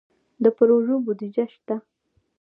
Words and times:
د 0.43 0.45
پروژو 0.57 0.95
بودیجه 1.05 1.45
شته؟ 1.53 1.75